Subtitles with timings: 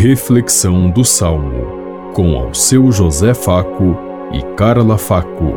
[0.00, 3.96] Reflexão do Salmo, com ao seu José Faco
[4.32, 5.54] e Carla Faco.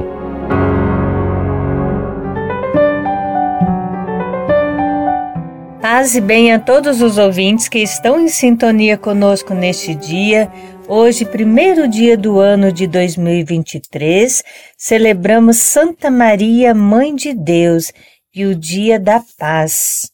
[5.79, 10.51] Paz e bem a todos os ouvintes que estão em sintonia conosco neste dia.
[10.87, 14.43] Hoje, primeiro dia do ano de 2023,
[14.75, 17.93] celebramos Santa Maria, Mãe de Deus,
[18.33, 20.09] e o Dia da Paz.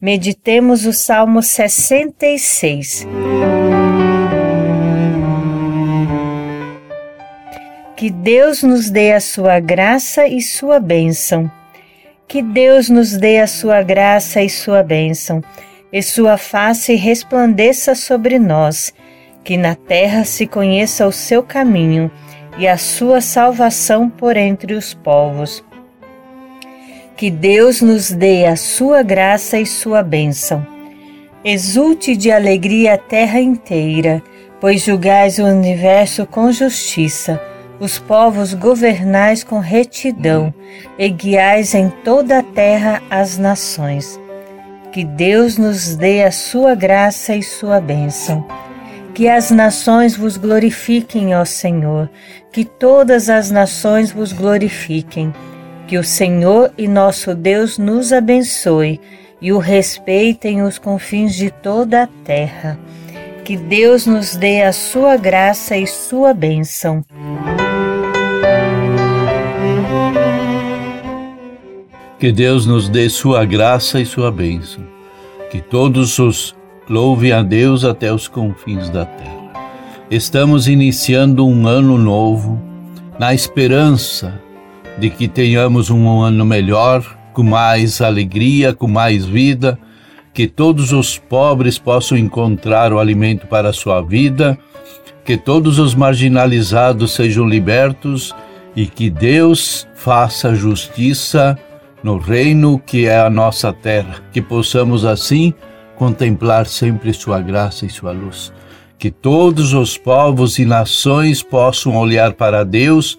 [0.00, 3.06] Meditemos o Salmo 66.
[7.94, 11.52] Que Deus nos dê a sua graça e sua bênção.
[12.26, 15.42] Que Deus nos dê a sua graça e sua bênção,
[15.92, 18.94] e sua face resplandeça sobre nós.
[19.44, 22.10] Que na terra se conheça o seu caminho
[22.56, 25.62] e a sua salvação por entre os povos
[27.20, 30.66] que Deus nos dê a sua graça e sua bênção.
[31.44, 34.22] Exulte de alegria a terra inteira,
[34.58, 37.38] pois julgais o universo com justiça,
[37.78, 40.54] os povos governais com retidão,
[40.98, 44.18] e guiais em toda a terra as nações.
[44.90, 48.46] Que Deus nos dê a sua graça e sua bênção.
[49.12, 52.08] Que as nações vos glorifiquem, ó Senhor,
[52.50, 55.34] que todas as nações vos glorifiquem
[55.90, 59.00] que o Senhor e nosso Deus nos abençoe
[59.42, 62.78] e o respeitem os confins de toda a terra.
[63.44, 67.04] Que Deus nos dê a sua graça e sua bênção.
[72.20, 74.84] Que Deus nos dê sua graça e sua bênção.
[75.50, 76.54] Que todos os
[76.88, 79.52] louvem a Deus até os confins da terra.
[80.08, 82.62] Estamos iniciando um ano novo
[83.18, 84.40] na esperança
[85.00, 89.78] de que tenhamos um ano melhor, com mais alegria, com mais vida,
[90.34, 94.58] que todos os pobres possam encontrar o alimento para a sua vida,
[95.24, 98.34] que todos os marginalizados sejam libertos
[98.76, 101.58] e que Deus faça justiça
[102.02, 105.54] no reino que é a nossa terra, que possamos assim
[105.96, 108.52] contemplar sempre sua graça e sua luz.
[108.98, 113.18] Que todos os povos e nações possam olhar para Deus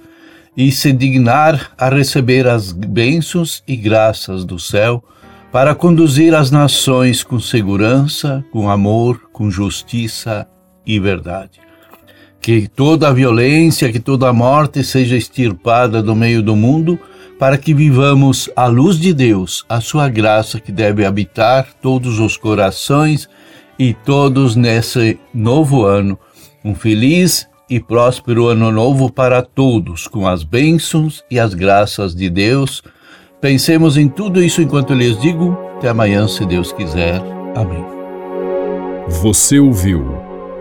[0.55, 5.03] e se dignar a receber as bênçãos e graças do céu
[5.51, 10.47] para conduzir as nações com segurança, com amor, com justiça
[10.85, 11.59] e verdade.
[12.39, 16.97] Que toda a violência, que toda a morte seja extirpada do meio do mundo,
[17.37, 22.37] para que vivamos a luz de Deus, a sua graça que deve habitar todos os
[22.37, 23.27] corações
[23.77, 26.17] e todos nesse novo ano.
[26.63, 32.29] Um feliz e próspero ano novo para todos, com as bênçãos e as graças de
[32.29, 32.83] Deus.
[33.39, 35.57] Pensemos em tudo isso enquanto lhes digo.
[35.77, 37.21] Até amanhã, se Deus quiser.
[37.55, 37.83] Amém.
[39.07, 40.05] Você ouviu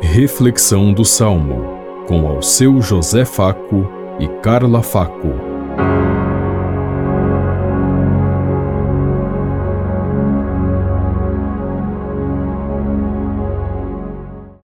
[0.00, 3.90] Reflexão do Salmo com ao seu José Faco
[4.20, 5.49] e Carla Faco.